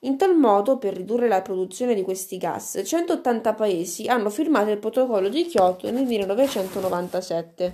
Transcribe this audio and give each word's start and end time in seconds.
In 0.00 0.16
tal 0.16 0.36
modo, 0.36 0.76
per 0.76 0.94
ridurre 0.94 1.28
la 1.28 1.40
produzione 1.40 1.94
di 1.94 2.02
questi 2.02 2.36
gas, 2.36 2.80
180 2.84 3.54
paesi 3.54 4.06
hanno 4.08 4.28
firmato 4.28 4.70
il 4.70 4.78
protocollo 4.78 5.28
di 5.28 5.46
Kyoto 5.46 5.90
nel 5.90 6.04
1997. 6.04 7.64